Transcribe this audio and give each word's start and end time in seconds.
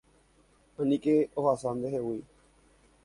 Aníke 0.79 1.15
ohasa 1.39 1.69
ndehegui. 1.77 2.19